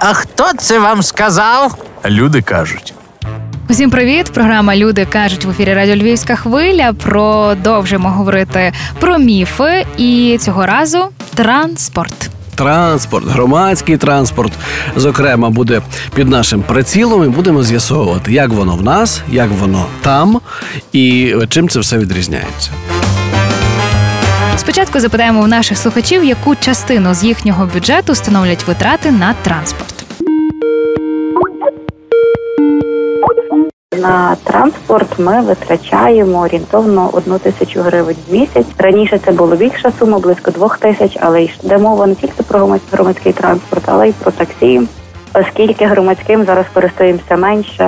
[0.00, 1.74] А хто це вам сказав?
[2.06, 2.94] Люди кажуть.
[3.68, 4.30] Усім привіт!
[4.34, 6.92] Програма Люди кажуть в ефірі Радіо Львівська хвиля.
[6.92, 12.30] Продовжимо говорити про міфи, і цього разу транспорт.
[12.54, 14.52] Транспорт, громадський транспорт,
[14.96, 15.82] зокрема, буде
[16.14, 20.40] під нашим прицілом, і будемо з'ясовувати, як воно в нас, як воно там,
[20.92, 22.70] і чим це все відрізняється.
[24.56, 30.04] Спочатку запитаємо у наших слухачів, яку частину з їхнього бюджету становлять витрати на транспорт.
[33.98, 38.66] На транспорт ми витрачаємо орієнтовно одну тисячу гривень в місяць.
[38.78, 42.80] Раніше це було більша сума, близько двох тисяч, але йде мова не тільки про громадсь-
[42.92, 44.80] громадський транспорт, але й про таксі.
[45.34, 47.84] Оскільки громадським зараз користуємося менше,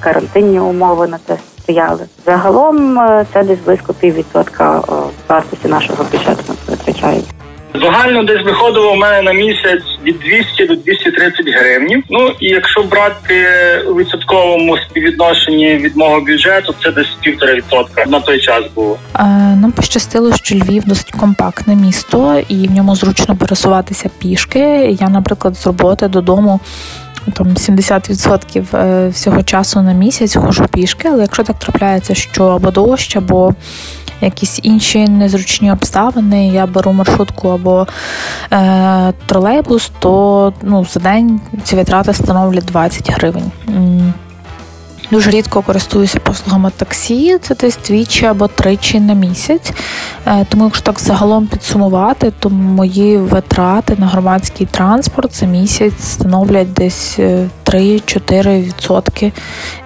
[0.00, 2.04] карантинні умови на це стояли.
[2.26, 4.92] Загалом е, це десь близько піввідсотка е,
[5.32, 7.24] вартості нашого бюджету витрачаємо.
[7.74, 12.02] Загально десь виходило у мене на місяць від 200 до 230 гривень.
[12.10, 13.46] Ну і якщо брати
[13.88, 18.98] у відсотковому співвідношенні від мого бюджету, це десь півтора відсотка на той час було.
[19.18, 19.22] Е,
[19.60, 24.96] Нам пощастило, що Львів досить компактне місто, і в ньому зручно пересуватися пішки.
[25.00, 26.60] Я, наприклад, з роботи додому.
[27.34, 32.70] Там 70% е, всього часу на місяць ходжу пішки, але якщо так трапляється, що або
[32.70, 33.54] дощ, або
[34.26, 37.86] якісь інші незручні обставини, я беру маршрутку або
[38.52, 43.52] е, тролейбус, то ну, за день ці витрати становлять 20 гривень.
[45.12, 49.72] Дуже рідко користуюся послугами таксі, це десь двічі або тричі на місяць.
[50.26, 56.72] Е, Тому, якщо так загалом підсумувати, то мої витрати на громадський транспорт за місяць становлять
[56.72, 59.32] десь е, 3-4%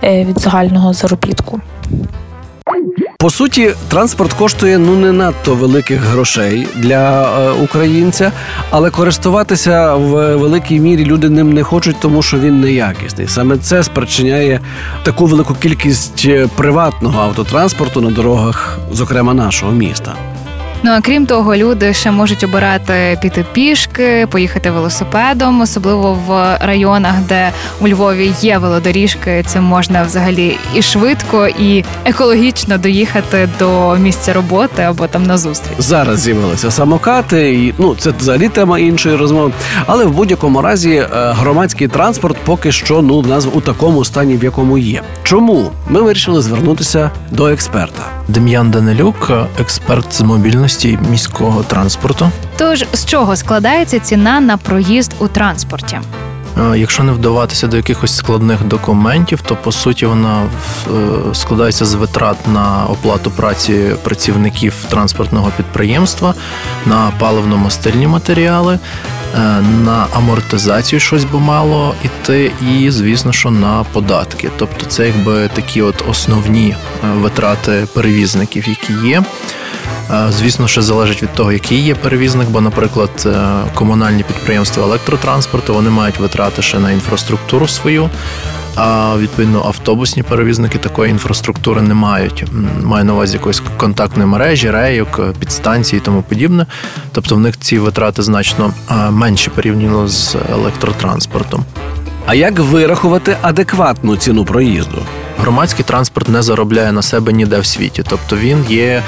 [0.04, 1.60] е, від загального заробітку.
[3.18, 8.32] По суті, транспорт коштує ну не надто великих грошей для е, українця,
[8.70, 13.28] але користуватися в великій мірі люди ним не хочуть, тому що він неякісний.
[13.28, 14.60] Саме це спричиняє
[15.02, 20.14] таку велику кількість е, приватного автотранспорту на дорогах, зокрема нашого міста.
[20.82, 27.14] Ну а крім того, люди ще можуть обирати піти пішки, поїхати велосипедом, особливо в районах,
[27.28, 27.50] де
[27.80, 29.44] у Львові є велодоріжки.
[29.46, 35.74] Це можна взагалі і швидко, і екологічно доїхати до місця роботи або там на зустріч.
[35.78, 39.52] Зараз з'явилися самокати, і ну це взагалі тема іншої розмови.
[39.86, 44.36] Але в будь-якому разі е, громадський транспорт поки що ну в нас у такому стані,
[44.36, 45.02] в якому є.
[45.22, 48.15] Чому ми вирішили звернутися до експерта?
[48.28, 52.30] Дем'ян Данилюк, експерт з мобільності міського транспорту.
[52.56, 56.00] Тож з чого складається ціна на проїзд у транспорті?
[56.76, 62.48] Якщо не вдаватися до якихось складних документів, то по суті вона е, складається з витрат
[62.48, 66.34] на оплату праці працівників транспортного підприємства,
[66.86, 68.78] на паливно-мастильні матеріали,
[69.84, 74.50] на амортизацію щось би мало іти, і звісно, що на податки.
[74.56, 79.22] Тобто, це якби такі от основні е, витрати перевізників, які є.
[80.10, 83.32] Е, Звісно, що залежить від того, який є перевізник, бо, наприклад, е,
[83.74, 88.10] комунальні підприємства електротранспорту вони мають витрати ще на інфраструктуру свою.
[88.76, 92.44] А відповідно автобусні перевізники такої інфраструктури не мають.
[92.82, 96.66] Маю на увазі якоїсь контактної мережі, рейок, е, підстанції і тому подібне.
[97.12, 101.64] Тобто в них ці витрати значно е, менші порівняно з електротранспортом.
[102.26, 104.98] А як вирахувати адекватну ціну проїзду?
[105.46, 109.02] Громадський транспорт не заробляє на себе ніде в світі, тобто він є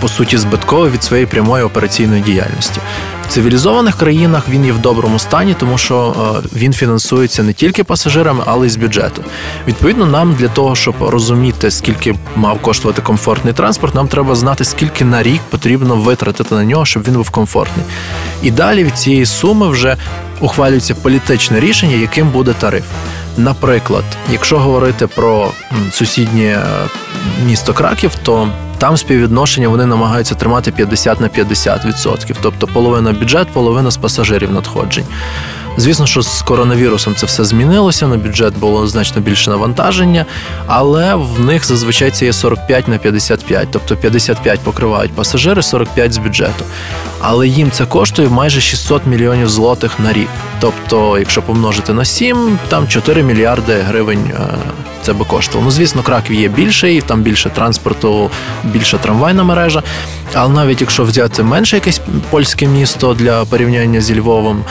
[0.00, 2.80] по суті збитковий від своєї прямої операційної діяльності.
[3.26, 6.14] В цивілізованих країнах він є в доброму стані, тому що
[6.44, 9.24] е, він фінансується не тільки пасажирами, але й з бюджету.
[9.68, 15.04] Відповідно, нам для того, щоб розуміти, скільки мав коштувати комфортний транспорт, нам треба знати, скільки
[15.04, 17.86] на рік потрібно витратити на нього, щоб він був комфортний.
[18.42, 19.96] І далі від цієї суми вже
[20.40, 22.84] ухвалюється політичне рішення, яким буде тариф.
[23.36, 25.50] Наприклад, якщо говорити про
[25.92, 26.62] сусіднє е,
[27.46, 28.48] місто Краків, то
[28.78, 35.04] там співвідношення вони намагаються тримати 50 на 50%, тобто половина бюджет, половина з пасажирів надходжень.
[35.78, 38.06] Звісно, що з коронавірусом це все змінилося.
[38.06, 40.26] На бюджет було значно більше навантаження,
[40.66, 46.18] але в них зазвичай це є 45 на 55, тобто 55 покривають пасажири, 45 з
[46.18, 46.64] бюджету.
[47.20, 50.28] Але їм це коштує майже 600 мільйонів злотих на рік.
[50.60, 54.40] Тобто, якщо помножити на 7, там 4 мільярди гривень е,
[55.02, 55.64] це би коштувало.
[55.64, 58.30] Ну, звісно, Краків є більший, там більше транспорту,
[58.64, 59.82] більша трамвайна мережа.
[60.34, 62.00] Але навіть якщо взяти менше якесь
[62.30, 64.64] польське місто для порівняння зі Львовом.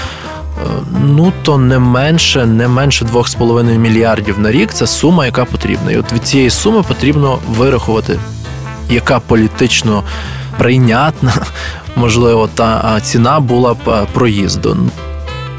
[1.03, 5.91] Ну, то не менше, не менше 2,5 мільярдів на рік це сума, яка потрібна.
[5.91, 8.19] І от від цієї суми потрібно вирахувати,
[8.89, 10.03] яка політично
[10.57, 11.33] прийнятна,
[11.95, 14.77] можливо, та ціна була б проїзду.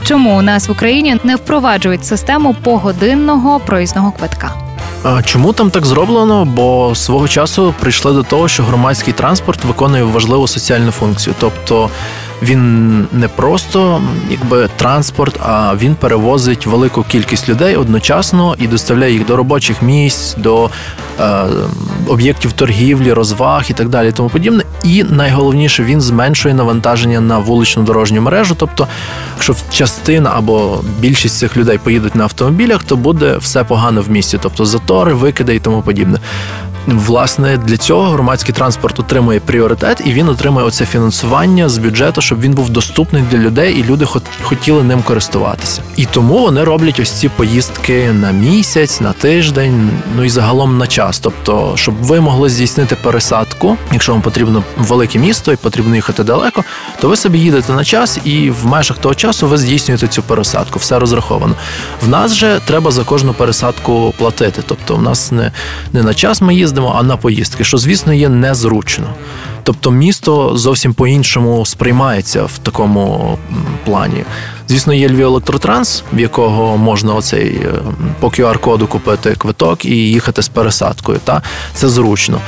[0.04, 4.52] чому у нас в Україні не впроваджують систему погодинного проїзного квитка?
[5.24, 6.44] Чому там так зроблено?
[6.44, 11.90] Бо свого часу прийшли до того, що громадський транспорт виконує важливу соціальну функцію, тобто
[12.42, 19.26] він не просто якби транспорт, а він перевозить велику кількість людей одночасно і доставляє їх
[19.26, 20.70] до робочих місць, до
[21.20, 21.44] е,
[22.08, 24.64] об'єктів торгівлі, розваг і так далі, тому подібне.
[24.84, 28.54] І найголовніше він зменшує навантаження на вуличну дорожню мережу.
[28.58, 28.86] Тобто,
[29.34, 34.38] якщо частина або більшість цих людей поїдуть на автомобілях, то буде все погано в місті,
[34.42, 36.18] тобто затори, викиди і тому подібне.
[36.86, 42.40] Власне, для цього громадський транспорт отримує пріоритет, і він отримує оце фінансування з бюджету, щоб
[42.40, 44.06] він був доступний для людей, і люди
[44.42, 45.82] хотіли ним користуватися.
[45.96, 50.86] І тому вони роблять ось ці поїздки на місяць, на тиждень, ну і загалом на
[50.86, 51.18] час.
[51.18, 56.64] Тобто, щоб ви могли здійснити пересадку, якщо вам потрібно велике місто і потрібно їхати далеко,
[57.00, 60.78] то ви собі їдете на час, і в межах того часу ви здійснюєте цю пересадку.
[60.78, 61.54] Все розраховано.
[62.02, 64.62] В нас же треба за кожну пересадку платити.
[64.66, 65.52] Тобто, в нас не,
[65.92, 69.06] не на час ми їздимо їздимо, а на поїздки, що звісно є незручно.
[69.62, 73.38] Тобто місто зовсім по-іншому сприймається в такому
[73.84, 74.24] плані.
[74.68, 77.72] Звісно, є Львів електротранс, в якого можна оцей е,
[78.20, 81.20] по QR-коду купити квиток і їхати з пересадкою.
[81.24, 81.42] Та
[81.74, 82.40] це зручно.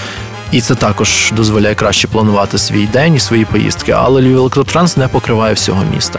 [0.52, 3.92] І це також дозволяє краще планувати свій день і свої поїздки.
[3.92, 6.18] Але Львів електротранс не покриває всього міста.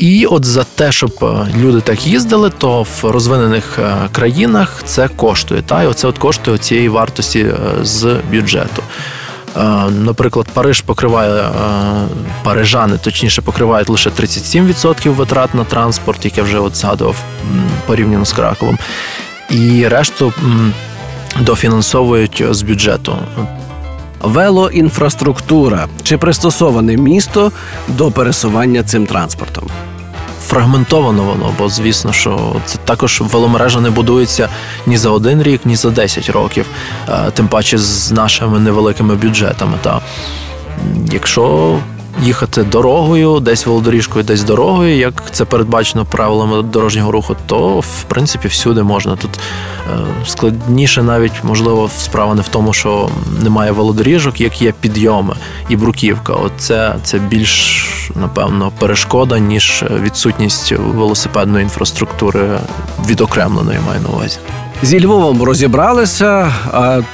[0.00, 5.08] І от за те, щоб е, люди так їздили, то в розвинених е, країнах це
[5.08, 5.62] коштує.
[5.62, 8.82] Та і оце от коштує цієї вартості е, з бюджету.
[9.90, 11.48] Наприклад, Париж покриває
[12.42, 17.16] парижани, точніше покривають лише 37% витрат на транспорт, як я вже от згадував
[17.86, 18.78] порівняно з Краковом,
[19.50, 20.32] і решту
[21.40, 23.16] дофінансовують з бюджету.
[24.20, 27.52] Велоінфраструктура чи пристосоване місто
[27.88, 29.68] до пересування цим транспортом
[30.50, 34.48] фрагментовано воно, бо звісно, що це також веломережа не будується
[34.86, 36.66] ні за один рік, ні за 10 років,
[37.34, 39.78] тим паче з нашими невеликими бюджетами.
[39.82, 40.00] Та
[41.12, 41.76] якщо
[42.22, 48.48] їхати дорогою, десь велодоріжкою, десь дорогою, як це передбачено правилами дорожнього руху, то в принципі
[48.48, 49.16] всюди можна.
[49.16, 53.08] Тут е, складніше, навіть можливо, справа не в тому, що
[53.42, 55.34] немає велодоріжок, як є підйоми
[55.68, 56.32] і бруківка.
[56.32, 62.58] От це, це більш напевно перешкода, ніж відсутність велосипедної інфраструктури
[63.08, 64.38] відокремленої маю на увазі.
[64.82, 66.52] Зі Львовом розібралися.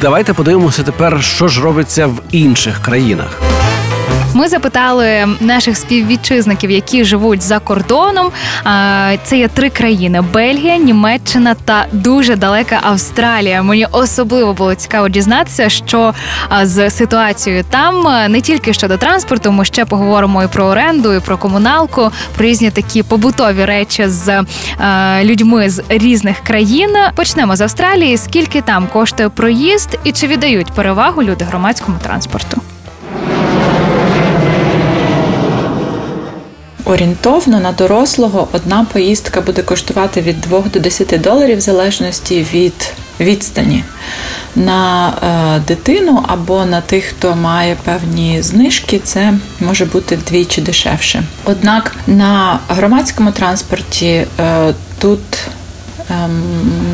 [0.01, 3.56] Давайте подивимося тепер, що ж робиться в інших країнах.
[4.37, 8.31] Ми запитали наших співвітчизників, які живуть за кордоном.
[9.25, 13.63] Це є три країни: Бельгія, Німеччина та дуже далека Австралія.
[13.63, 16.15] Мені особливо було цікаво дізнатися, що
[16.63, 21.39] з ситуацією там не тільки щодо транспорту, ми ще поговоримо і про оренду, і про
[21.39, 24.45] комуналку, про різні такі побутові речі з
[25.23, 26.91] людьми з різних країн.
[27.15, 28.17] Почнемо з Австралії.
[28.17, 32.63] Скільки там коштує проїзд, і чи віддають перевагу люди громадському транспорту?
[36.87, 42.93] Орієнтовно на дорослого одна поїздка буде коштувати від 2 до 10 доларів в залежності від
[43.21, 43.85] відстані.
[44.57, 51.23] На е, дитину або на тих, хто має певні знижки, це може бути вдвічі дешевше.
[51.45, 55.21] Однак на громадському транспорті е, тут
[56.11, 56.43] ем,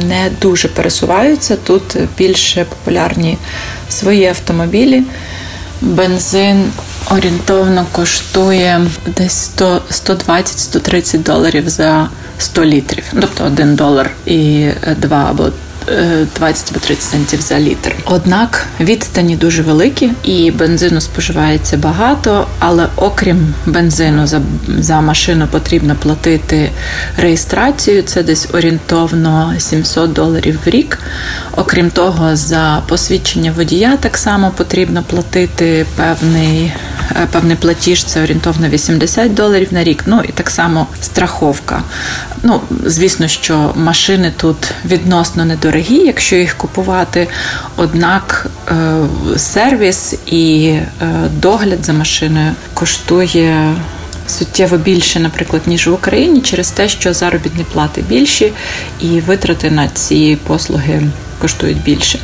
[0.09, 3.39] не дуже пересуваються, тут більше популярні
[3.89, 5.03] свої автомобілі.
[5.81, 6.65] Бензин
[7.11, 13.05] орієнтовно коштує десь 120-130 доларів за 100 літрів.
[13.21, 15.51] Тобто 1 долар і 2 або
[16.37, 17.95] 20 або 30 центів за літр.
[18.05, 24.41] Однак відстані дуже великі і бензину споживається багато, але окрім бензину за
[24.79, 26.71] за машину потрібно платити
[27.17, 28.03] реєстрацію.
[28.03, 30.99] Це десь орієнтовно 700 доларів в рік.
[31.57, 36.73] Окрім того, за посвідчення водія так само потрібно платити певний.
[37.11, 40.03] Е, певний платіж це орієнтовно 80 доларів на рік.
[40.07, 41.83] Ну і так само страховка.
[42.43, 47.29] Ну, звісно, що машини тут відносно недорогі, якщо їх купувати.
[47.77, 48.75] Однак е,
[49.37, 50.87] сервіс і е,
[51.33, 53.75] догляд за машиною коштує.
[54.27, 58.53] Суттєво більше, наприклад, ніж в Україні, через те, що заробітні плати більші,
[59.01, 61.03] і витрати на ці послуги
[61.39, 62.19] коштують більше.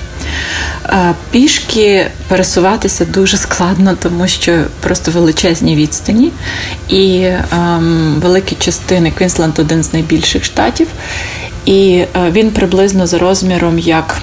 [0.86, 6.32] Е, пішки пересуватися дуже складно, тому що просто величезні відстані,
[6.88, 10.88] і ем, великі частини Квінсленд один з найбільших штатів,
[11.68, 14.18] і е, він приблизно за розміром як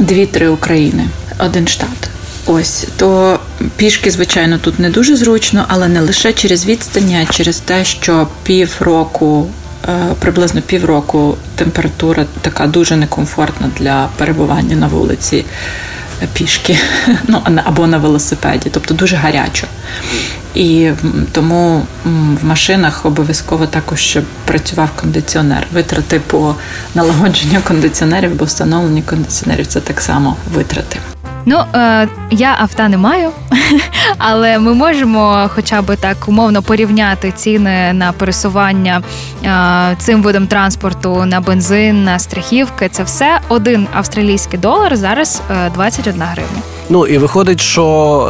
[0.00, 2.10] дві-три України, один штат.
[2.46, 3.38] Ось то
[3.76, 8.28] пішки, звичайно, тут не дуже зручно, але не лише через відстані, а через те, що
[8.42, 9.46] півроку,
[9.88, 15.44] е, приблизно півроку температура така дуже некомфортна для перебування на вулиці
[16.22, 16.78] е, пішки,
[17.28, 19.66] ну або на велосипеді, тобто дуже гарячо.
[20.54, 20.90] І
[21.32, 25.66] тому в машинах обов'язково також щоб працював кондиціонер.
[25.72, 26.54] Витрати по
[26.94, 30.98] налагодженню кондиціонерів або встановленню кондиціонерів це так само витрати.
[31.46, 33.30] Ну е, я авто не маю,
[34.18, 39.02] але ми можемо, хоча б так умовно порівняти ціни на пересування
[39.44, 42.88] е, цим видом транспорту на бензин, на страхівки.
[42.88, 46.62] Це все один австралійський долар зараз е, 21 гривня.
[46.92, 47.84] Ну і виходить, що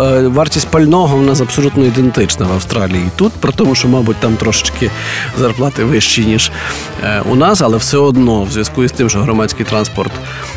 [0.05, 4.17] е, вартість пального в нас абсолютно ідентична в Австралії і тут, при тому, що, мабуть,
[4.17, 4.91] там трошечки
[5.39, 6.51] зарплати вищі, ніж
[7.05, 10.13] е, у нас, але все одно, в зв'язку з тим, що громадський транспорт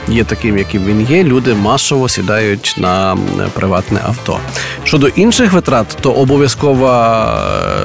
[0.08, 3.18] є таким, яким він є, люди масово сідають на
[3.54, 4.38] приватне авто.
[4.84, 7.26] Щодо інших витрат, то обов'язкова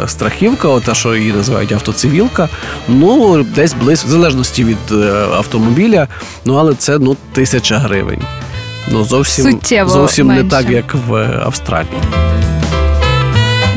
[0.02, 2.48] е, страхівка, ота, що її називають автоцивілка,
[2.88, 4.92] ну десь близько в залежності від
[5.36, 6.08] автомобіля,
[6.44, 8.22] ну але це ну тисяча гривень.
[8.92, 10.42] Ну зовсім Суттєво зовсім менше.
[10.42, 11.14] не так, як в
[11.44, 12.00] Австралії.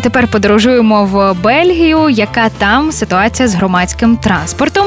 [0.01, 2.10] Тепер подорожуємо в Бельгію.
[2.10, 4.86] Яка там ситуація з громадським транспортом?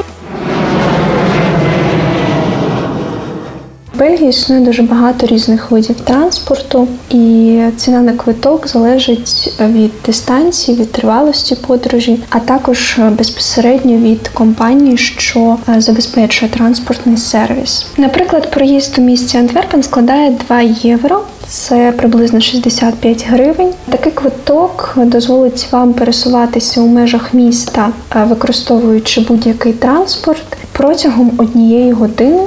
[3.99, 10.93] Бельгії існує дуже багато різних видів транспорту, і ціна на квиток залежить від дистанції, від
[10.93, 17.87] тривалості подорожі, а також безпосередньо від компанії, що е, забезпечує транспортний сервіс.
[17.97, 21.21] Наприклад, проїзд у місті Антверпен складає 2 євро.
[21.47, 23.73] Це приблизно 65 гривень.
[23.91, 32.43] Такий квиток дозволить вам пересуватися у межах міста, е, використовуючи будь-який транспорт протягом однієї години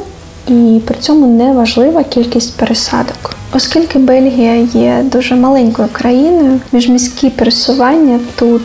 [0.48, 3.36] і при цьому не важлива кількість пересадок.
[3.54, 8.62] Оскільки Бельгія є дуже маленькою країною, міжміські пересування тут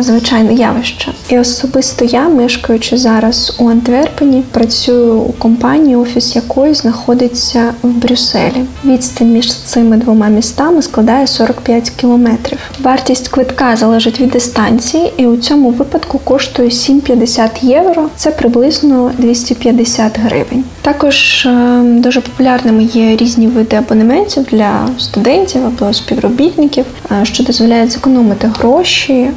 [0.00, 1.12] звичайне явище.
[1.28, 8.64] І особисто я, мешкаючи зараз у Антверпені, працюю у компанії, офіс якої знаходиться в Брюсселі.
[8.84, 12.58] Відстань між цими двома містами складає 45 кілометрів.
[12.80, 18.08] Вартість квитка залежить від дистанції, і у цьому випадку коштує 7,50 євро.
[18.16, 20.64] Це приблизно 250 гривень.
[20.82, 27.90] Також е, дуже популярними є різні види абонементів для студентів або співробітників, е, що дозволяють
[27.90, 29.32] зекономити гроші е,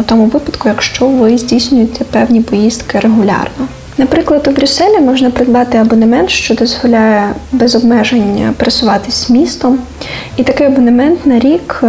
[0.00, 3.68] у тому випадку, якщо ви здійснюєте певні поїздки регулярно.
[3.98, 9.78] Наприклад, у Брюсселі можна придбати абонемент, що дозволяє без обмежень пересуватись містом.
[10.36, 11.84] І такий абонемент на рік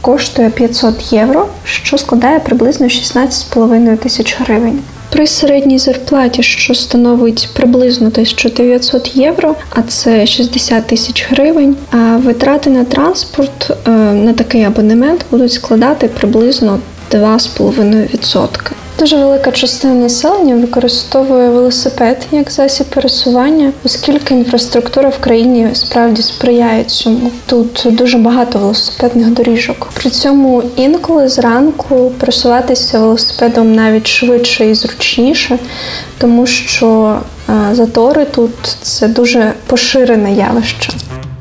[0.00, 4.78] коштує 500 євро, що складає приблизно 16,5 тисяч гривень.
[5.10, 11.76] При середній зарплаті, що становить приблизно 1900 євро, а це 60 тисяч гривень.
[11.90, 13.70] А витрати на транспорт
[14.12, 16.78] на такий абонемент будуть складати приблизно
[17.12, 18.48] 2,5%.
[18.98, 26.84] Дуже велика частина населення використовує велосипед як засіб пересування, оскільки інфраструктура в країні справді сприяє
[26.84, 27.30] цьому.
[27.46, 29.88] Тут дуже багато велосипедних доріжок.
[29.94, 35.58] При цьому інколи зранку пересуватися велосипедом навіть швидше і зручніше,
[36.18, 37.18] тому що
[37.72, 38.50] затори тут
[38.82, 40.92] це дуже поширене явище.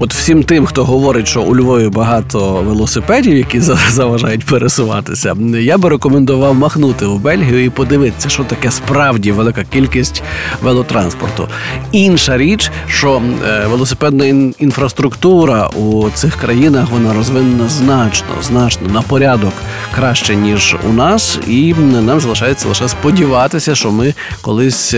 [0.03, 3.60] От всім тим, хто говорить, що у Львові багато велосипедів, які
[3.91, 10.24] заважають пересуватися, я би рекомендував махнути у Бельгію і подивитися, що таке справді велика кількість
[10.62, 11.48] велотранспорту.
[11.91, 13.22] Інша річ, що
[13.69, 14.25] велосипедна
[14.60, 19.53] інфраструктура у цих країнах вона розвинена значно, значно на порядок
[19.95, 24.95] краще ніж у нас, і нам залишається лише сподіватися, що ми колись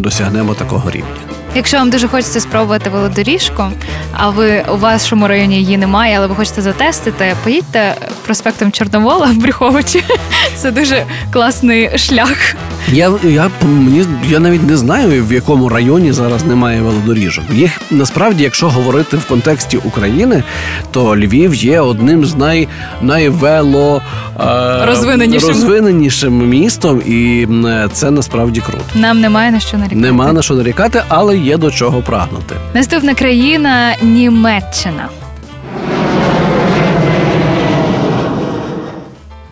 [0.00, 1.41] досягнемо такого рівня.
[1.54, 3.64] Якщо вам дуже хочеться спробувати велодоріжку,
[4.12, 7.94] а ви у вашому районі її немає, але ви хочете затестити, поїдьте
[8.24, 10.04] проспектом Чорновола в Брюховичі.
[10.56, 12.54] Це дуже класний шлях.
[12.88, 17.44] Я я мені я навіть не знаю, в якому районі зараз немає велодоріжок.
[17.52, 20.42] Їх насправді, якщо говорити в контексті України,
[20.90, 22.68] то Львів є одним з най,
[23.02, 24.02] найвело
[24.40, 25.48] е, розвиненішим.
[25.48, 27.48] розвиненішим містом, і
[27.92, 28.84] це насправді круто.
[28.94, 30.00] Нам немає на що нарікати.
[30.00, 32.56] Нема на що нарікати, але є до чого прагнути.
[32.74, 35.08] Наступна країна Німеччина.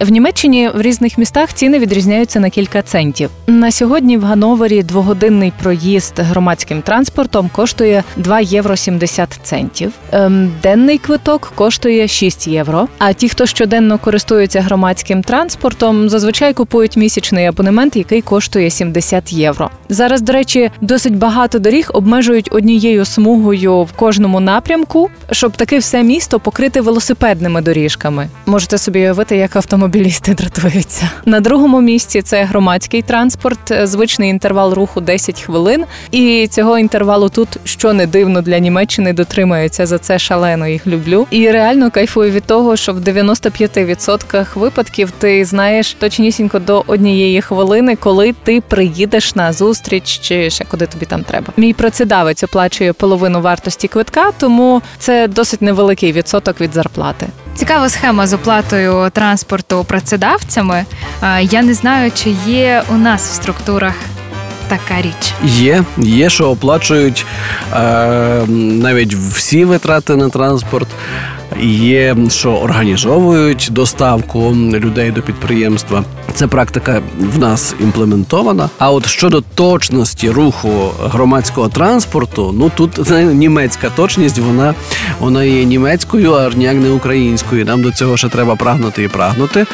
[0.00, 3.30] В Німеччині в різних містах ціни відрізняються на кілька центів.
[3.46, 9.92] На сьогодні в Гановері двогодинний проїзд громадським транспортом коштує 2 євро 70 центів.
[10.12, 12.88] Ем, денний квиток коштує 6 євро.
[12.98, 19.70] А ті, хто щоденно користуються громадським транспортом, зазвичай купують місячний абонемент, який коштує 70 євро.
[19.88, 26.02] Зараз, до речі, досить багато доріг обмежують однією смугою в кожному напрямку, щоб таки все
[26.02, 28.28] місто покрити велосипедними доріжками.
[28.46, 29.56] Можете собі уявити, як
[29.90, 31.10] автомобілісти дратуються.
[31.26, 35.84] На другому місці це громадський транспорт, е, звичний інтервал руху 10 хвилин.
[36.10, 41.26] І цього інтервалу тут, що не дивно для Німеччини, дотримаються за це шалено їх люблю.
[41.30, 47.96] І реально кайфую від того, що в 95% випадків ти знаєш точнісінько до однієї хвилини,
[47.96, 51.46] коли ти приїдеш на зустріч чи ще куди тобі там треба.
[51.56, 57.26] Мій працедавець оплачує половину вартості квитка, тому це досить невеликий відсоток від зарплати.
[57.60, 60.84] Цікава схема з оплатою транспорту працедавцями.
[61.42, 63.94] Я не знаю, чи є у нас в структурах
[64.68, 65.34] така річ.
[65.44, 67.26] Є, є, що оплачують
[67.74, 70.88] е, навіть всі витрати на транспорт.
[71.62, 76.04] Є, що організовують доставку людей до підприємства.
[76.34, 78.68] Це практика в нас імплементована.
[78.78, 80.70] А от щодо точності руху
[81.04, 84.74] громадського транспорту, ну тут німецька точність, вона,
[85.20, 87.64] вона є німецькою, а ніяк не українською.
[87.64, 89.66] Нам до цього ще треба прагнути і прагнути.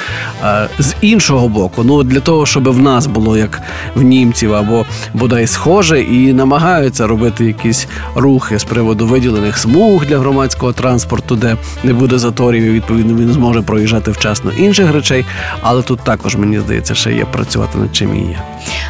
[0.78, 3.62] З іншого боку, ну для того, щоб в нас було як
[3.94, 10.18] в німців або бодай схоже, і намагаються робити якісь рухи з приводу виділених смуг для
[10.18, 15.24] громадського транспорту, де не буде заторів, і відповідно він зможе проїжджати вчасно інших речей.
[15.60, 18.42] Але тут також мені здається, ще є працювати над чим і є.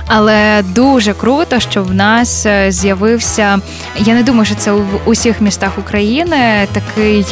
[0.06, 3.58] Але дуже круто, що в нас е, з'явився.
[3.98, 7.22] Я не думаю, що це в усіх містах України такий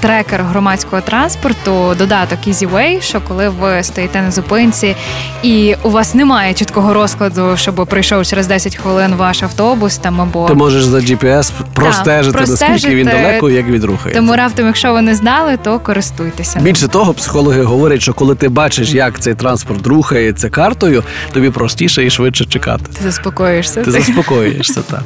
[0.00, 4.96] трекер громадського транспорту, додаток EasyWay, що коли ви стоїте на зупинці
[5.42, 10.48] і у вас немає чіткого розкладу, щоб прийшов через 10 хвилин ваш автобус там або
[10.48, 12.72] Ти можеш за GPS простежити, простежити.
[12.72, 14.20] наскільки він далеко і як він рухається.
[14.20, 16.60] тому раптом, якщо ви не знали, то користуйтеся.
[16.60, 22.04] Більше того, психологи говорять, що коли ти бачиш, як цей транспорт рухається картою, тобі простіше
[22.06, 22.84] і швидше чекати.
[22.98, 23.82] Ти заспокоїшся.
[23.82, 25.02] Ти заспокоюєшся так.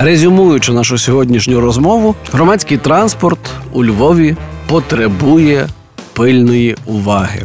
[0.00, 3.38] Резюмуючи нашу сьогоднішню розмову, громадський транспорт
[3.72, 4.36] у Львові
[4.68, 5.68] потребує
[6.12, 7.42] пильної уваги.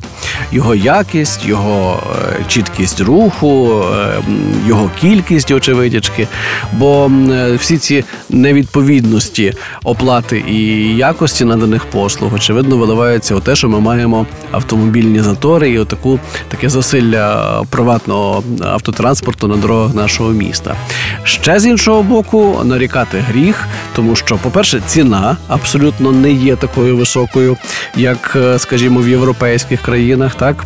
[0.53, 2.03] Його якість, його
[2.39, 4.21] е, чіткість руху, е,
[4.67, 6.27] його кількість, очевидячки.
[6.73, 13.69] Бо е, всі ці невідповідності оплати і якості наданих послуг, очевидно, виливаються у те, що
[13.69, 20.75] ми маємо автомобільні затори і отаку таке засилля приватного автотранспорту на дорогах нашого міста.
[21.23, 27.57] Ще з іншого боку, нарікати гріх, тому що, по-перше, ціна абсолютно не є такою високою,
[27.95, 30.65] як, е, скажімо, в європейських країнах, так.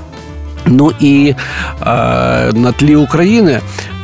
[0.69, 1.35] Ну і
[1.81, 1.85] е,
[2.53, 3.51] на тлі України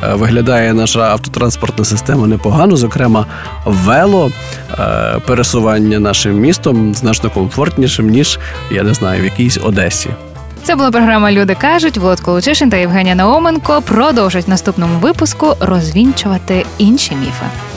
[0.02, 2.76] е, виглядає наша автотранспортна система непогано.
[2.76, 3.26] Зокрема,
[3.64, 4.30] вело
[4.78, 8.38] е, пересування нашим містом значно комфортнішим, ніж
[8.70, 10.10] я не знаю, в якійсь Одесі.
[10.62, 11.96] Це була програма Люди кажуть.
[11.96, 17.73] Володь Колочишин та Євгенія Науменко продовжать наступному випуску розвінчувати інші міфи.